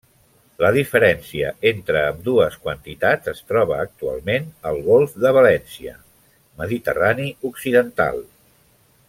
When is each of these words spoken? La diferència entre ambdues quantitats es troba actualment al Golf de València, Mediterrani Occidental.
La 0.61 0.69
diferència 0.75 1.51
entre 1.71 1.99
ambdues 2.13 2.57
quantitats 2.63 3.31
es 3.33 3.43
troba 3.51 3.77
actualment 3.83 4.49
al 4.71 4.81
Golf 4.89 5.15
de 5.27 5.35
València, 5.39 5.95
Mediterrani 6.65 7.29
Occidental. 7.53 8.21